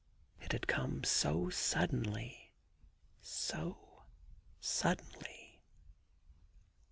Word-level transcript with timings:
It 0.41 0.51
had 0.53 0.65
come 0.65 1.03
so 1.03 1.51
suddenly, 1.51 2.53
so 3.21 4.05
suddenly. 4.59 5.61